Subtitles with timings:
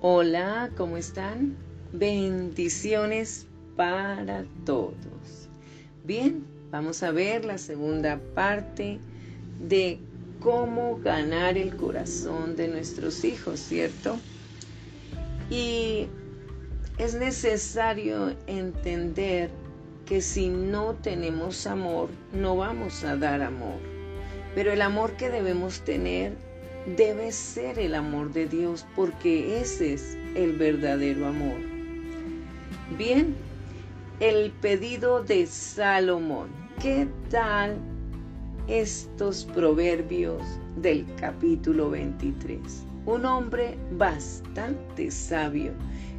[0.00, 1.56] Hola, ¿cómo están?
[1.92, 5.48] Bendiciones para todos.
[6.04, 9.00] Bien, vamos a ver la segunda parte
[9.58, 9.98] de
[10.38, 14.20] cómo ganar el corazón de nuestros hijos, ¿cierto?
[15.50, 16.06] Y
[16.98, 19.50] es necesario entender
[20.06, 23.80] que si no tenemos amor, no vamos a dar amor.
[24.54, 26.36] Pero el amor que debemos tener
[26.96, 31.58] debe ser el amor de Dios porque ese es el verdadero amor.
[32.96, 33.34] Bien,
[34.20, 36.48] el pedido de Salomón.
[36.80, 37.76] ¿Qué tal
[38.66, 40.42] estos proverbios
[40.76, 42.60] del capítulo 23?
[43.06, 45.72] Un hombre bastante sabio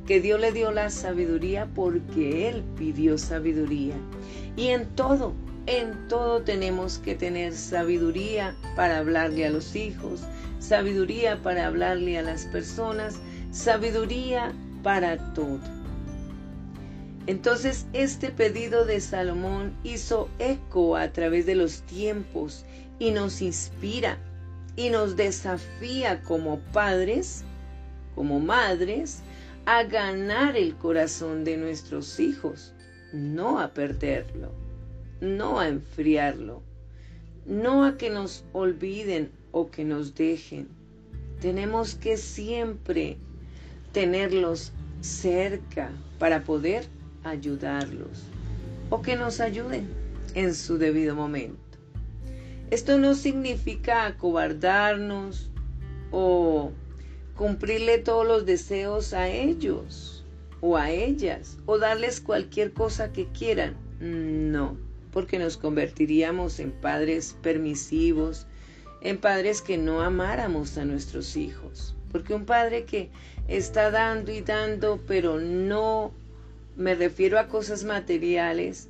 [0.10, 3.94] que Dios le dio la sabiduría porque Él pidió sabiduría.
[4.58, 5.34] Y en todo,
[5.68, 10.22] en todo tenemos que tener sabiduría para hablarle a los hijos,
[10.60, 13.20] sabiduría para hablarle a las personas,
[13.52, 15.60] sabiduría para todo.
[17.28, 22.66] Entonces este pedido de Salomón hizo eco a través de los tiempos
[22.98, 24.18] y nos inspira
[24.76, 27.44] y nos desafía como padres,
[28.16, 29.22] como madres,
[29.66, 32.74] a ganar el corazón de nuestros hijos,
[33.14, 34.52] no a perderlo,
[35.22, 36.64] no a enfriarlo,
[37.46, 40.68] no a que nos olviden o que nos dejen.
[41.42, 43.18] Tenemos que siempre
[43.92, 46.88] tenerlos cerca para poder
[47.24, 48.24] ayudarlos
[48.90, 49.88] o que nos ayuden
[50.36, 51.60] en su debido momento.
[52.72, 55.50] Esto no significa acobardarnos
[56.12, 56.72] o
[57.36, 60.24] cumplirle todos los deseos a ellos
[60.62, 63.76] o a ellas o darles cualquier cosa que quieran.
[64.00, 64.78] No,
[65.12, 68.46] porque nos convertiríamos en padres permisivos,
[69.02, 71.96] en padres que no amáramos a nuestros hijos.
[72.12, 73.10] Porque un padre que
[73.48, 76.12] está dando y dando, pero no
[76.76, 78.90] me refiero a cosas materiales,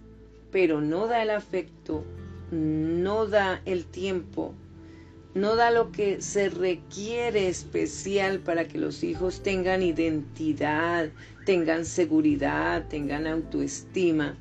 [0.51, 2.06] pero no da el afecto,
[2.51, 4.53] no da el tiempo,
[5.33, 11.09] no da lo que se requiere especial para que los hijos tengan identidad,
[11.45, 14.38] tengan seguridad, tengan autoestima,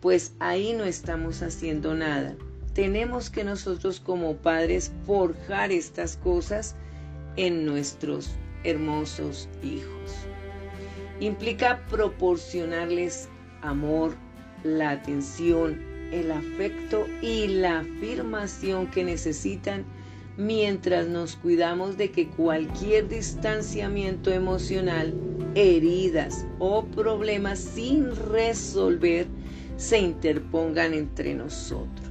[0.00, 2.36] pues ahí no estamos haciendo nada.
[2.78, 6.76] Tenemos que nosotros como padres forjar estas cosas
[7.34, 8.30] en nuestros
[8.62, 10.12] hermosos hijos.
[11.18, 13.28] Implica proporcionarles
[13.62, 14.14] amor,
[14.62, 19.84] la atención, el afecto y la afirmación que necesitan
[20.36, 25.12] mientras nos cuidamos de que cualquier distanciamiento emocional,
[25.56, 29.26] heridas o problemas sin resolver
[29.76, 32.07] se interpongan entre nosotros.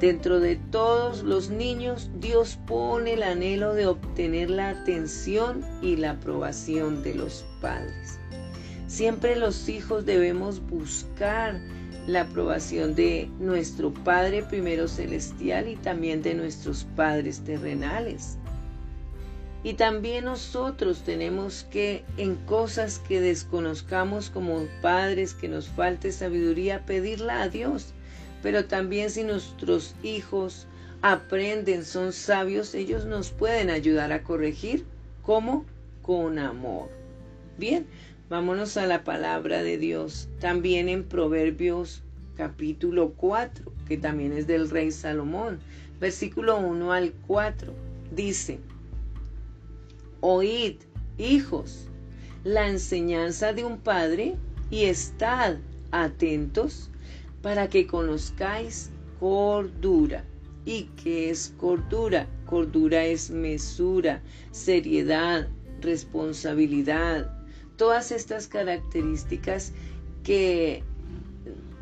[0.00, 6.12] Dentro de todos los niños, Dios pone el anhelo de obtener la atención y la
[6.12, 8.20] aprobación de los padres.
[8.86, 11.60] Siempre los hijos debemos buscar
[12.06, 18.38] la aprobación de nuestro Padre primero celestial y también de nuestros padres terrenales.
[19.62, 26.86] Y también nosotros tenemos que, en cosas que desconozcamos como padres, que nos falte sabiduría,
[26.86, 27.92] pedirla a Dios.
[28.42, 30.66] Pero también si nuestros hijos
[31.02, 34.84] aprenden, son sabios, ellos nos pueden ayudar a corregir.
[35.22, 35.64] ¿Cómo?
[36.02, 36.88] Con amor.
[37.58, 37.86] Bien,
[38.28, 40.28] Vámonos a la palabra de Dios.
[40.38, 42.02] También en Proverbios
[42.36, 45.60] capítulo 4, que también es del rey Salomón,
[45.98, 47.72] versículo 1 al 4,
[48.14, 48.58] dice,
[50.20, 50.74] Oíd,
[51.16, 51.88] hijos,
[52.44, 54.36] la enseñanza de un padre
[54.70, 55.56] y estad
[55.90, 56.90] atentos
[57.42, 58.90] para que conozcáis
[59.20, 60.24] cordura.
[60.64, 62.26] ¿Y qué es cordura?
[62.46, 65.48] Cordura es mesura, seriedad,
[65.80, 67.32] responsabilidad,
[67.76, 69.72] todas estas características
[70.24, 70.82] que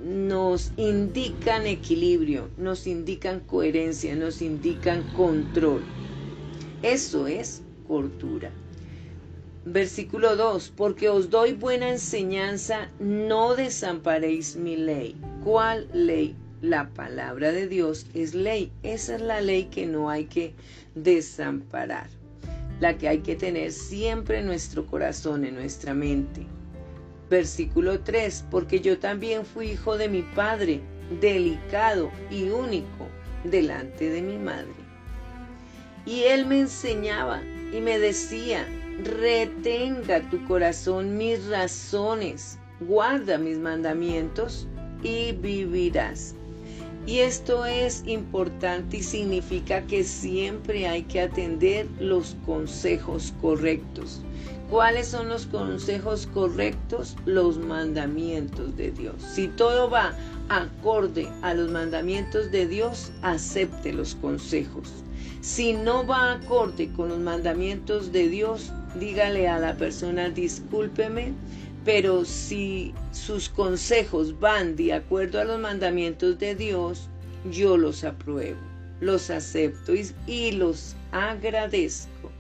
[0.05, 5.83] nos indican equilibrio, nos indican coherencia, nos indican control.
[6.83, 8.53] Eso es cordura.
[9.65, 15.17] Versículo 2, porque os doy buena enseñanza, no desamparéis mi ley.
[15.47, 16.35] ¿Cuál ley?
[16.61, 18.73] La palabra de Dios es ley.
[18.83, 20.57] Esa es la ley que no hay que
[20.97, 22.09] desamparar
[22.81, 26.45] la que hay que tener siempre en nuestro corazón, en nuestra mente.
[27.31, 30.81] Versículo 3, porque yo también fui hijo de mi padre,
[31.21, 33.07] delicado y único
[33.45, 34.75] delante de mi madre.
[36.07, 37.41] Y él me enseñaba
[37.73, 38.67] y me decía,
[39.05, 44.67] retenga tu corazón mis razones, guarda mis mandamientos
[45.03, 46.35] y vivirás.
[47.07, 54.23] Y esto es importante y significa que siempre hay que atender los consejos correctos.
[54.71, 57.17] ¿Cuáles son los consejos correctos?
[57.25, 59.15] Los mandamientos de Dios.
[59.23, 60.13] Si todo va
[60.49, 65.05] acorde a los mandamientos de Dios, acepte los consejos.
[65.41, 71.33] Si no va acorde con los mandamientos de Dios, dígale a la persona, discúlpeme,
[71.87, 77.09] pero si sus consejos van de acuerdo a los mandamientos de Dios,
[77.49, 78.59] yo los apruebo,
[79.01, 82.33] los acepto y, y los agradezco.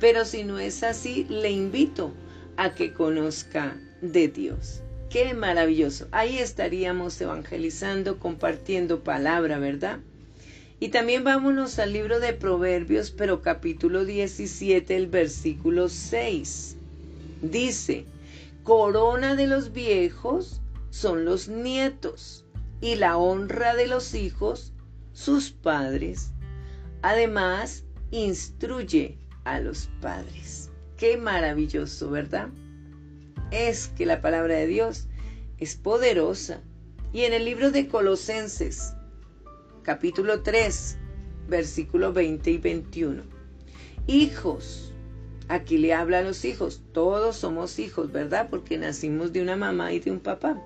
[0.00, 2.14] Pero si no es así, le invito
[2.56, 4.80] a que conozca de Dios.
[5.10, 6.08] Qué maravilloso.
[6.10, 10.00] Ahí estaríamos evangelizando, compartiendo palabra, ¿verdad?
[10.80, 16.76] Y también vámonos al libro de Proverbios, pero capítulo 17, el versículo 6.
[17.42, 18.06] Dice,
[18.66, 20.60] corona de los viejos
[20.90, 22.44] son los nietos
[22.80, 24.74] y la honra de los hijos
[25.12, 26.32] sus padres.
[27.00, 30.72] Además, instruye a los padres.
[30.96, 32.48] Qué maravilloso, ¿verdad?
[33.52, 35.06] Es que la palabra de Dios
[35.58, 36.60] es poderosa.
[37.12, 38.94] Y en el libro de Colosenses,
[39.84, 40.98] capítulo 3,
[41.46, 43.22] versículo 20 y 21.
[44.08, 44.85] Hijos,
[45.48, 48.48] aquí le habla a los hijos, todos somos hijos, ¿verdad?
[48.50, 50.62] Porque nacimos de una mamá y de un papá.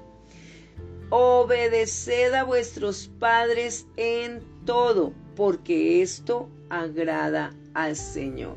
[1.10, 8.56] Obedeced a vuestros padres en todo, porque esto agrada al Señor.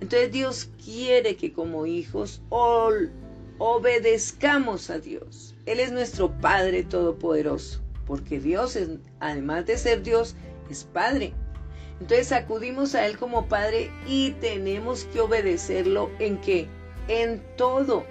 [0.00, 2.42] Entonces Dios quiere que como hijos
[3.58, 5.54] obedezcamos a Dios.
[5.66, 8.88] Él es nuestro Padre Todopoderoso porque Dios, es,
[9.20, 10.34] además de ser Dios,
[10.70, 11.32] es Padre.
[12.00, 16.68] Entonces acudimos a Él como Padre y tenemos que obedecerlo en qué?
[17.08, 18.04] En todo.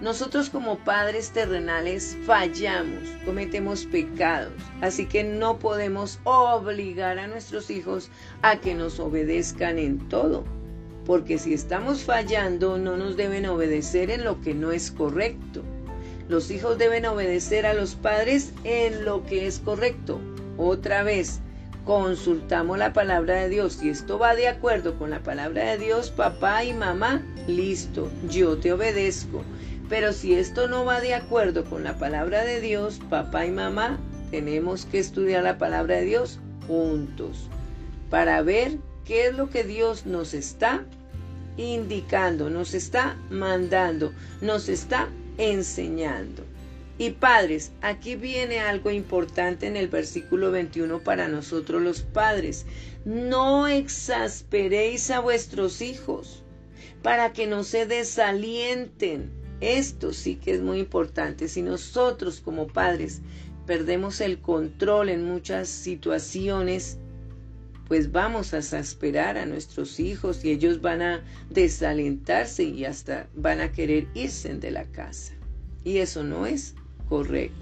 [0.00, 8.08] Nosotros como padres terrenales fallamos, cometemos pecados, así que no podemos obligar a nuestros hijos
[8.40, 10.44] a que nos obedezcan en todo,
[11.04, 15.62] porque si estamos fallando no nos deben obedecer en lo que no es correcto.
[16.30, 20.18] Los hijos deben obedecer a los padres en lo que es correcto.
[20.56, 21.40] Otra vez,
[21.90, 23.72] consultamos la palabra de Dios.
[23.72, 28.56] Si esto va de acuerdo con la palabra de Dios, papá y mamá, listo, yo
[28.58, 29.42] te obedezco.
[29.88, 33.98] Pero si esto no va de acuerdo con la palabra de Dios, papá y mamá,
[34.30, 36.38] tenemos que estudiar la palabra de Dios
[36.68, 37.48] juntos
[38.08, 40.84] para ver qué es lo que Dios nos está
[41.56, 45.08] indicando, nos está mandando, nos está
[45.38, 46.44] enseñando.
[47.00, 52.66] Y padres, aquí viene algo importante en el versículo 21 para nosotros los padres.
[53.06, 56.44] No exasperéis a vuestros hijos
[57.02, 59.30] para que no se desalienten.
[59.62, 61.48] Esto sí que es muy importante.
[61.48, 63.22] Si nosotros como padres
[63.64, 66.98] perdemos el control en muchas situaciones,
[67.88, 73.62] pues vamos a exasperar a nuestros hijos y ellos van a desalentarse y hasta van
[73.62, 75.32] a querer irse de la casa.
[75.82, 76.74] Y eso no es
[77.10, 77.56] correcto.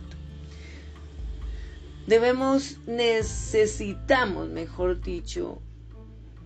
[2.06, 5.60] Debemos, necesitamos, mejor dicho,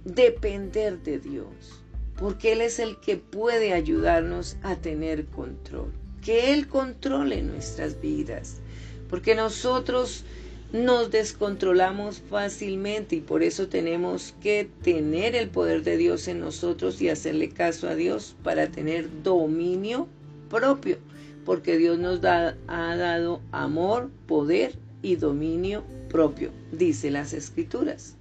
[0.04, 1.84] depender de Dios,
[2.16, 8.60] porque Él es el que puede ayudarnos a tener control, que Él controle nuestras vidas,
[9.10, 10.24] porque nosotros
[10.72, 17.02] nos descontrolamos fácilmente y por eso tenemos que tener el poder de Dios en nosotros
[17.02, 20.08] y hacerle caso a Dios para tener dominio
[20.48, 20.98] propio,
[21.44, 22.54] porque Dios nos ha
[22.96, 28.16] dado amor, poder y dominio propio, dice las escrituras.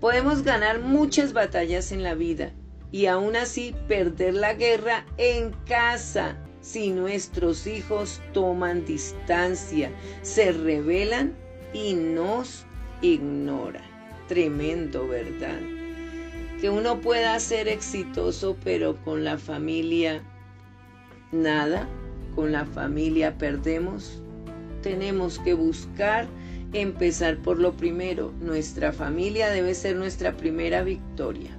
[0.00, 2.52] Podemos ganar muchas batallas en la vida
[2.92, 9.90] y aún así perder la guerra en casa si nuestros hijos toman distancia,
[10.22, 11.34] se rebelan
[11.72, 12.64] y nos
[13.02, 13.80] ignora.
[14.28, 15.58] Tremendo, ¿verdad?
[16.60, 20.22] Que uno pueda ser exitoso, pero con la familia
[21.32, 21.88] nada,
[22.40, 24.18] con la familia perdemos.
[24.80, 26.26] Tenemos que buscar
[26.72, 28.32] empezar por lo primero.
[28.40, 31.50] Nuestra familia debe ser nuestra primera victoria.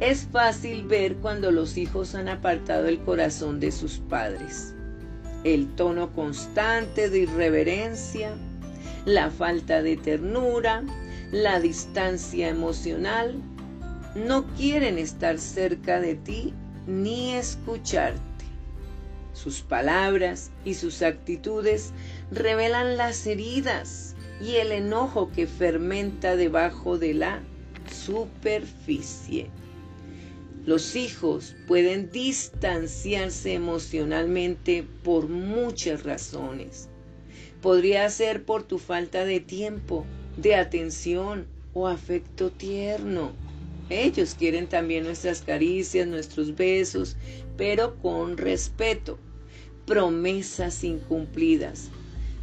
[0.00, 4.74] Es fácil ver cuando los hijos han apartado el corazón de sus padres.
[5.44, 8.32] El tono constante de irreverencia,
[9.04, 10.82] la falta de ternura,
[11.30, 13.36] la distancia emocional.
[14.16, 16.52] No quieren estar cerca de ti
[16.88, 18.35] ni escucharte.
[19.36, 21.92] Sus palabras y sus actitudes
[22.30, 27.42] revelan las heridas y el enojo que fermenta debajo de la
[27.92, 29.50] superficie.
[30.64, 36.88] Los hijos pueden distanciarse emocionalmente por muchas razones
[37.66, 43.32] Podría ser por tu falta de tiempo, de atención o afecto tierno.
[43.88, 47.16] Ellos quieren también nuestras caricias, nuestros besos,
[47.56, 49.18] pero con respeto.
[49.86, 51.90] Promesas incumplidas.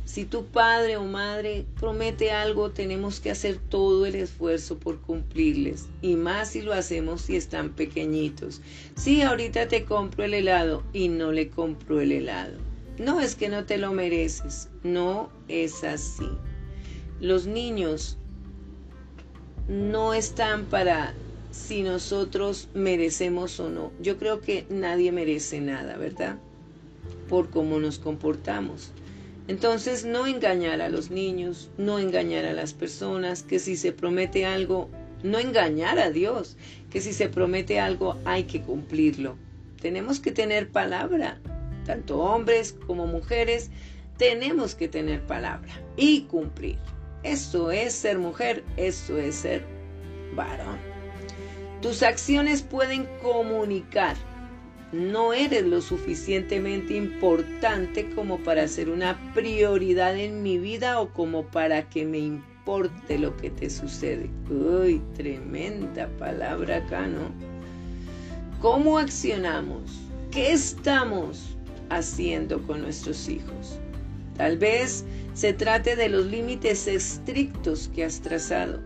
[0.05, 5.87] Si tu padre o madre promete algo, tenemos que hacer todo el esfuerzo por cumplirles.
[6.01, 8.61] Y más si lo hacemos si están pequeñitos.
[8.95, 12.57] Si ahorita te compro el helado y no le compro el helado.
[12.97, 14.69] No es que no te lo mereces.
[14.83, 16.29] No es así.
[17.19, 18.17] Los niños
[19.67, 21.13] no están para
[21.51, 23.91] si nosotros merecemos o no.
[24.01, 26.37] Yo creo que nadie merece nada, ¿verdad?
[27.27, 28.91] Por cómo nos comportamos.
[29.47, 34.45] Entonces, no engañar a los niños, no engañar a las personas, que si se promete
[34.45, 34.89] algo,
[35.21, 36.57] no engañar a Dios,
[36.89, 39.37] que si se promete algo hay que cumplirlo.
[39.81, 41.39] Tenemos que tener palabra,
[41.85, 43.69] tanto hombres como mujeres,
[44.17, 46.77] tenemos que tener palabra y cumplir.
[47.23, 49.65] Eso es ser mujer, eso es ser
[50.35, 50.77] varón.
[51.81, 54.15] Tus acciones pueden comunicar
[54.93, 61.47] no eres lo suficientemente importante como para ser una prioridad en mi vida o como
[61.47, 64.29] para que me importe lo que te sucede.
[64.51, 67.31] Uy, tremenda palabra acá, ¿no?
[68.61, 69.81] ¿Cómo accionamos?
[70.29, 71.57] ¿Qué estamos
[71.89, 73.79] haciendo con nuestros hijos?
[74.37, 78.79] Tal vez se trate de los límites estrictos que has trazado.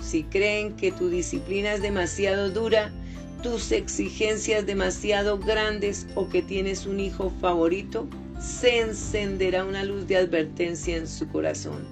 [0.00, 2.92] Si creen que tu disciplina es demasiado dura,
[3.42, 8.08] tus exigencias demasiado grandes o que tienes un hijo favorito,
[8.40, 11.86] se encenderá una luz de advertencia en su corazón.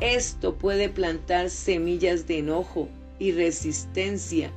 [0.00, 2.88] Esto puede plantar semillas de enojo
[3.18, 4.50] y resistencia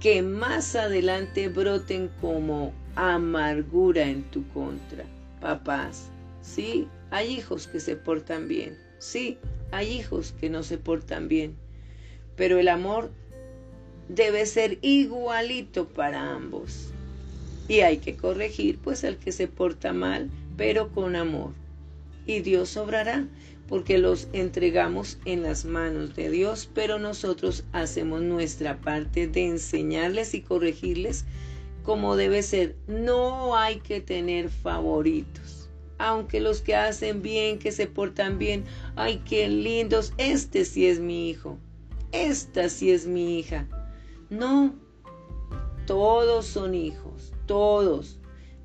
[0.00, 5.04] que más adelante broten como amargura en tu contra.
[5.40, 9.38] Papás, sí, hay hijos que se portan bien, sí,
[9.72, 11.56] hay hijos que no se portan bien,
[12.36, 13.10] pero el amor
[14.08, 16.90] debe ser igualito para ambos.
[17.68, 21.52] Y hay que corregir pues al que se porta mal, pero con amor.
[22.26, 23.26] Y Dios obrará,
[23.68, 30.34] porque los entregamos en las manos de Dios, pero nosotros hacemos nuestra parte de enseñarles
[30.34, 31.24] y corregirles
[31.82, 32.76] como debe ser.
[32.86, 35.68] No hay que tener favoritos.
[35.98, 38.64] Aunque los que hacen bien, que se portan bien,
[38.96, 41.56] ay, qué lindos, este sí es mi hijo,
[42.10, 43.66] esta sí es mi hija.
[44.34, 44.74] No,
[45.86, 48.18] todos son hijos, todos,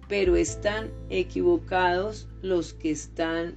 [0.07, 3.55] pero están equivocados los que están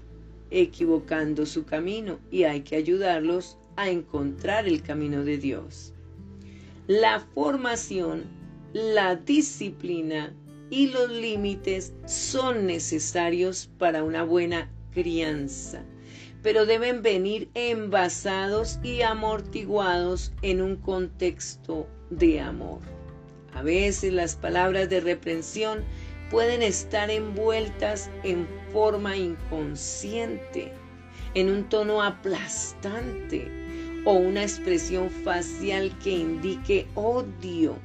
[0.50, 5.94] equivocando su camino y hay que ayudarlos a encontrar el camino de Dios.
[6.86, 8.24] La formación,
[8.74, 10.34] la disciplina
[10.68, 15.82] y los límites son necesarios para una buena crianza
[16.42, 21.86] pero deben venir envasados y amortiguados en un contexto
[22.18, 22.80] de amor.
[23.54, 25.84] A veces las palabras de reprensión
[26.30, 30.72] pueden estar envueltas en forma inconsciente,
[31.34, 33.50] en un tono aplastante
[34.04, 37.76] o una expresión facial que indique odio.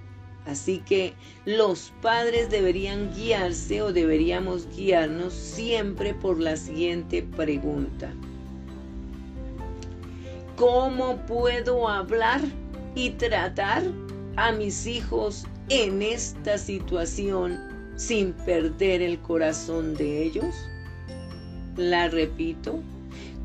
[0.46, 8.14] Así que los padres deberían guiarse o deberíamos guiarnos siempre por la siguiente pregunta.
[10.56, 12.40] ¿Cómo puedo hablar
[12.96, 13.84] y tratar
[14.38, 17.60] a mis hijos en esta situación
[17.96, 20.56] sin perder el corazón de ellos?
[21.76, 22.80] La repito.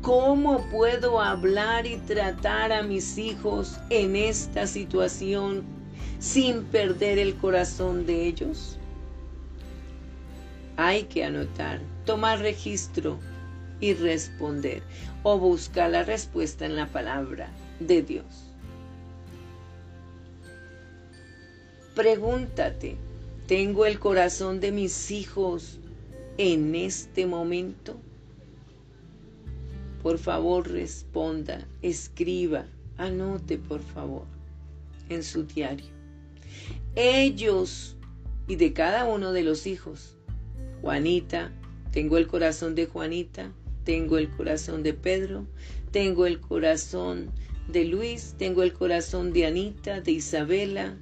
[0.03, 5.63] ¿Cómo puedo hablar y tratar a mis hijos en esta situación
[6.19, 8.77] sin perder el corazón de ellos?
[10.77, 13.17] Hay que anotar, tomar registro
[13.79, 14.83] y responder
[15.23, 18.52] o buscar la respuesta en la palabra de Dios.
[21.95, 22.95] Pregúntate,
[23.47, 25.79] ¿tengo el corazón de mis hijos
[26.37, 27.97] en este momento?
[30.01, 32.65] Por favor, responda, escriba,
[32.97, 34.25] anote por favor
[35.09, 35.85] en su diario.
[36.95, 37.95] Ellos
[38.47, 40.17] y de cada uno de los hijos.
[40.81, 41.51] Juanita,
[41.91, 43.51] tengo el corazón de Juanita,
[43.83, 45.45] tengo el corazón de Pedro,
[45.91, 47.31] tengo el corazón
[47.67, 50.97] de Luis, tengo el corazón de Anita, de Isabela.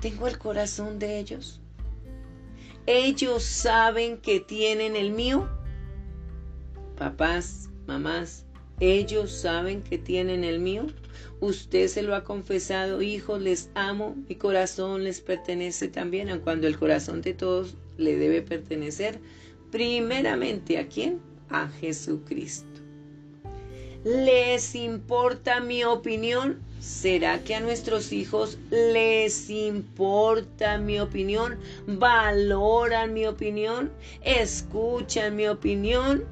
[0.00, 1.60] Tengo el corazón de ellos.
[2.86, 5.48] Ellos saben que tienen el mío.
[6.96, 8.46] Papás, mamás,
[8.80, 10.86] ellos saben que tienen el mío.
[11.40, 16.66] Usted se lo ha confesado, hijos, les amo, mi corazón les pertenece también, aun cuando
[16.66, 19.20] el corazón de todos le debe pertenecer
[19.70, 21.20] Primeramente, ¿a quién?
[21.48, 22.69] a Jesucristo.
[24.04, 26.62] ¿Les importa mi opinión?
[26.80, 31.58] ¿Será que a nuestros hijos les importa mi opinión?
[31.86, 33.92] ¿Valoran mi opinión?
[34.22, 36.24] ¿Escuchan mi opinión?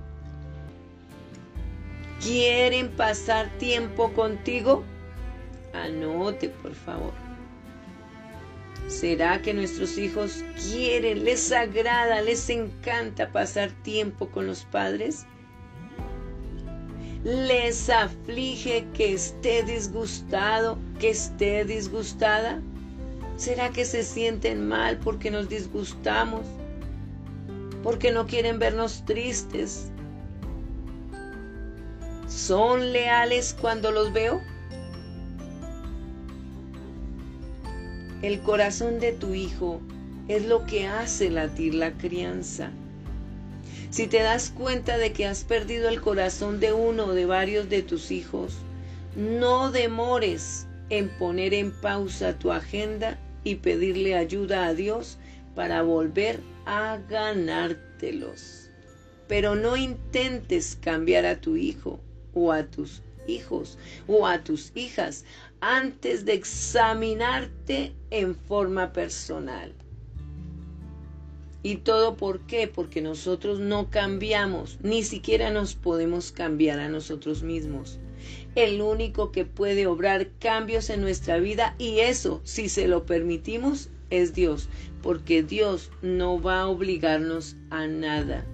[2.23, 4.83] ¿Quieren pasar tiempo contigo?
[5.75, 7.13] Anote, por favor.
[8.87, 15.27] ¿Será que nuestros hijos quieren, les agrada, les encanta pasar tiempo con los padres?
[17.25, 22.63] ¿Les aflige que esté disgustado, que esté disgustada?
[23.37, 26.47] ¿Será que se sienten mal porque nos disgustamos?
[27.83, 29.91] ¿Porque no quieren vernos tristes?
[32.29, 34.41] ¿Son leales cuando los veo?
[38.23, 39.81] El corazón de tu hijo
[40.29, 42.71] es lo que hace latir la crianza.
[43.91, 47.71] Si te das cuenta de que has perdido el corazón de uno o de varios
[47.71, 48.59] de tus hijos,
[49.17, 55.17] no demores en poner en pausa tu agenda y pedirle ayuda a Dios
[55.55, 58.69] para volver a ganártelos.
[59.27, 61.99] Pero no intentes cambiar a tu hijo
[62.35, 65.25] o a tus hijos o a tus hijas
[65.61, 69.73] antes de examinarte en forma personal.
[71.63, 72.69] ¿Y todo por qué?
[72.69, 77.99] Porque nosotros no cambiamos, ni siquiera nos podemos cambiar a nosotros mismos.
[78.55, 83.91] El único que puede obrar cambios en nuestra vida, y eso, si se lo permitimos,
[84.11, 84.69] es Dios,
[85.03, 88.47] porque Dios no va a obligarnos a nada.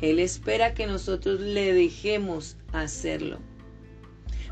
[0.00, 3.38] Él espera que nosotros le dejemos hacerlo.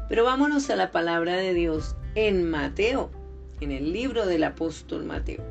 [0.08, 3.10] Pero vámonos a la palabra de Dios en Mateo,
[3.60, 5.42] en el libro del apóstol Mateo,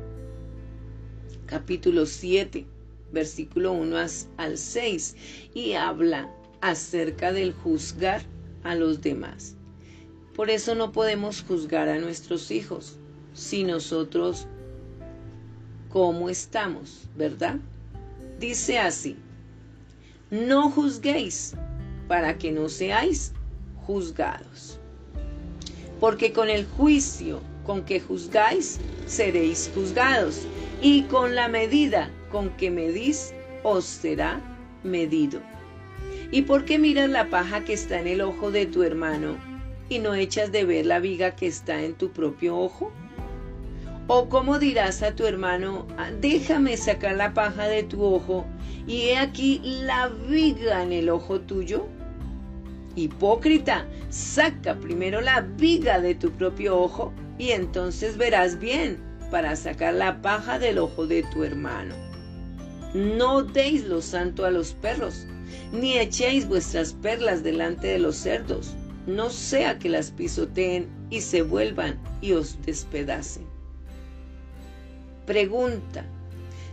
[1.46, 2.66] capítulo 7,
[3.12, 3.96] versículo 1
[4.36, 5.16] al 6,
[5.54, 8.22] y habla acerca del juzgar
[8.64, 9.56] a los demás.
[10.34, 12.98] Por eso no podemos juzgar a nuestros hijos
[13.32, 14.46] si nosotros
[15.88, 17.56] cómo estamos, ¿verdad?
[18.38, 19.16] Dice así,
[20.30, 21.54] no juzguéis
[22.08, 23.32] para que no seáis
[23.86, 24.78] juzgados.
[26.00, 30.42] Porque con el juicio con que juzgáis, seréis juzgados,
[30.82, 34.40] y con la medida con que medís, os será
[34.82, 35.40] medido.
[36.30, 39.36] ¿Y por qué miras la paja que está en el ojo de tu hermano
[39.88, 42.92] y no echas de ver la viga que está en tu propio ojo?
[44.08, 48.46] ¿O cómo dirás a tu hermano, ah, déjame sacar la paja de tu ojo
[48.86, 51.86] y he aquí la viga en el ojo tuyo?
[52.94, 59.94] Hipócrita, saca primero la viga de tu propio ojo y entonces verás bien para sacar
[59.94, 61.94] la paja del ojo de tu hermano.
[62.94, 65.26] No deis lo santo a los perros,
[65.72, 68.74] ni echéis vuestras perlas delante de los cerdos,
[69.06, 73.46] no sea que las pisoteen y se vuelvan y os despedacen.
[75.26, 76.04] Pregunta,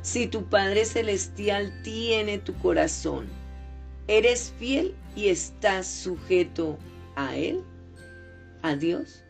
[0.02, 3.28] si tu Padre Celestial tiene tu corazón,
[4.08, 6.78] ¿Eres fiel y estás sujeto
[7.16, 7.64] a Él?
[8.62, 9.23] ¿A Dios?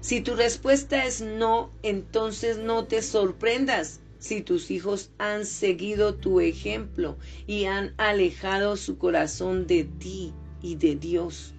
[0.00, 6.40] Si tu respuesta es no, entonces no te sorprendas si tus hijos han seguido tu
[6.40, 10.32] ejemplo y han alejado su corazón de ti
[10.62, 11.54] y de Dios.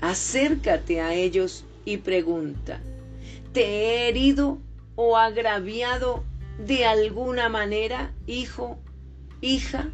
[0.00, 2.80] Acércate a ellos y pregunta,
[3.52, 4.58] ¿te he herido
[4.94, 6.24] o agraviado
[6.58, 8.78] de alguna manera, hijo,
[9.40, 9.90] hija?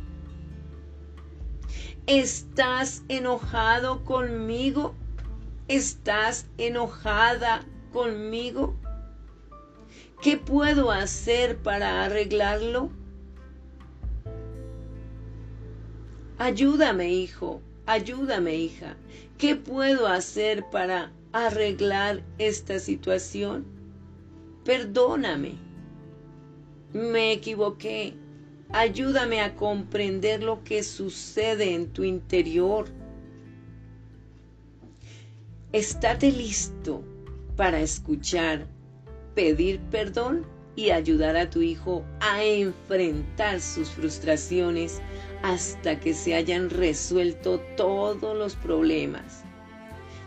[2.07, 4.95] ¿Estás enojado conmigo?
[5.75, 8.75] ¿Estás enojada conmigo?
[10.21, 12.91] ¿Qué puedo hacer para arreglarlo?
[16.37, 18.97] Ayúdame, hijo, ayúdame, hija.
[19.39, 23.65] ¿Qué puedo hacer para arreglar esta situación?
[24.65, 25.55] Perdóname
[26.93, 28.13] me equivoqué.
[28.69, 32.87] Ayúdame a comprender lo que sucede en tu interior.
[35.75, 37.03] Estate listo
[37.57, 38.67] para escuchar,
[39.35, 40.45] pedir perdón
[40.77, 45.01] y ayudar a tu hijo a enfrentar sus frustraciones
[45.43, 49.45] hasta que se hayan resuelto todos los problemas.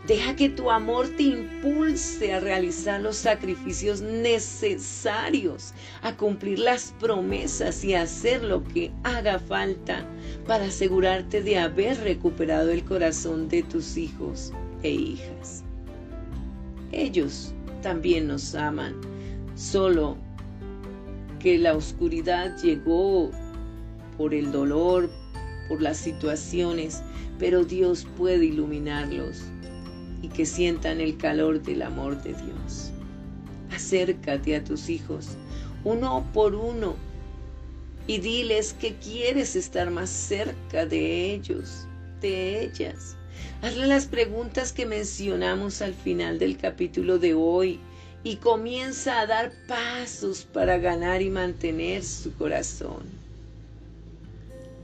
[0.08, 7.84] Deja que tu amor te impulse a realizar los sacrificios necesarios, a cumplir las promesas
[7.84, 10.04] y a hacer lo que haga falta
[10.44, 14.52] para asegurarte de haber recuperado el corazón de tus hijos
[14.86, 15.64] e hijas.
[16.92, 18.94] Ellos también nos aman,
[19.54, 20.16] solo
[21.40, 23.30] que la oscuridad llegó
[24.16, 25.10] por el dolor,
[25.68, 27.02] por las situaciones,
[27.38, 29.42] pero Dios puede iluminarlos
[30.22, 32.92] y que sientan el calor del amor de Dios.
[33.72, 35.36] Acércate a tus hijos,
[35.84, 36.94] uno por uno,
[38.06, 41.86] y diles que quieres estar más cerca de ellos,
[42.20, 43.16] de ellas.
[43.62, 47.80] Hazle las preguntas que mencionamos al final del capítulo de hoy
[48.22, 53.04] y comienza a dar pasos para ganar y mantener su corazón.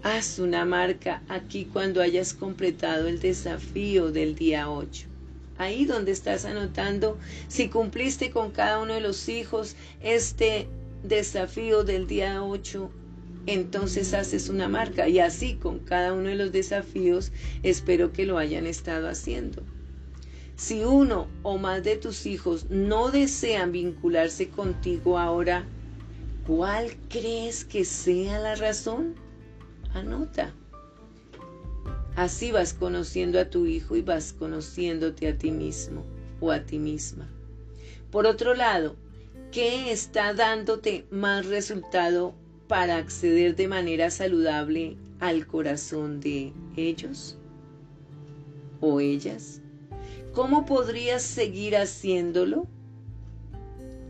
[0.02, 5.06] Haz una marca aquí cuando hayas completado el desafío del día 8.
[5.58, 10.66] Ahí donde estás anotando si cumpliste con cada uno de los hijos este
[11.02, 12.90] desafío del día 8
[13.46, 18.38] entonces haces una marca y así con cada uno de los desafíos espero que lo
[18.38, 19.62] hayan estado haciendo.
[20.56, 25.64] Si uno o más de tus hijos no desean vincularse contigo ahora,
[26.46, 29.14] ¿cuál crees que sea la razón?
[29.92, 30.54] Anota.
[32.14, 36.04] Así vas conociendo a tu hijo y vas conociéndote a ti mismo
[36.40, 37.28] o a ti misma.
[38.10, 38.94] Por otro lado,
[39.50, 42.34] ¿qué está dándote más resultado
[42.72, 47.36] para acceder de manera saludable al corazón de ellos
[48.80, 49.60] o ellas?
[50.32, 52.66] ¿Cómo podrías seguir haciéndolo?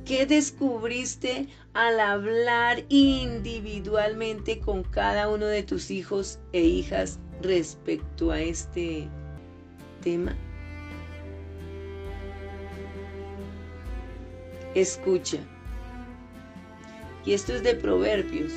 [0.05, 8.41] ¿Qué descubriste al hablar individualmente con cada uno de tus hijos e hijas respecto a
[8.41, 9.09] este
[10.05, 10.37] tema?
[14.77, 15.41] Escucha.
[17.25, 18.53] Y esto es de Proverbios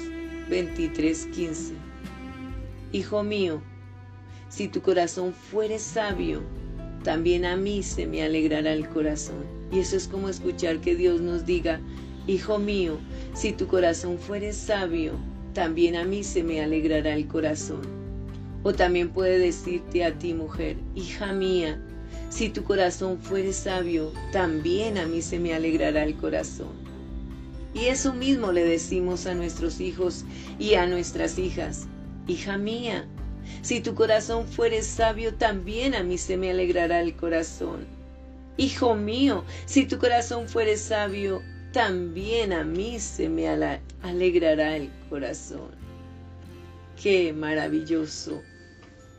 [0.50, 1.74] 23:15.
[2.92, 3.62] Hijo mío,
[4.50, 6.42] si tu corazón fuere sabio,
[7.04, 9.46] también a mí se me alegrará el corazón.
[9.72, 11.80] Y eso es como escuchar que Dios nos diga,
[12.28, 12.98] Hijo mío,
[13.36, 15.14] si tu corazón fuere sabio,
[15.54, 17.82] también a mí se me alegrará el corazón.
[18.64, 21.80] O también puede decirte a ti, mujer, hija mía,
[22.30, 26.85] si tu corazón fuere sabio, también a mí se me alegrará el corazón.
[27.76, 30.24] Y eso mismo le decimos a nuestros hijos
[30.58, 31.88] y a nuestras hijas.
[32.26, 33.06] Hija mía,
[33.62, 37.86] si tu corazón fuere sabio, también a mí se me alegrará el corazón.
[38.56, 41.42] Hijo mío, si tu corazón fuere sabio,
[41.74, 45.72] también a mí se me alegrará el corazón.
[46.96, 48.42] Qué maravilloso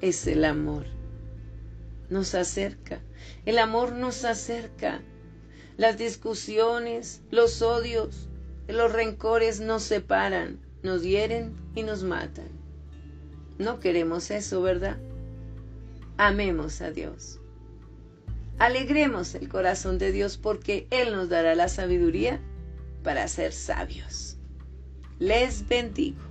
[0.01, 0.87] es el amor.
[2.09, 3.03] Nos acerca.
[3.45, 5.03] El amor nos acerca.
[5.77, 8.31] Las discusiones, los odios,
[8.69, 12.49] los rencores nos separan, nos hieren y nos matan.
[13.59, 14.99] No queremos eso, ¿verdad?
[16.19, 17.41] Amemos a Dios.
[18.59, 22.41] Alegremos el corazón de Dios porque Él nos dará la sabiduría
[23.03, 24.37] para ser sabios.
[25.19, 26.26] Les bendigo.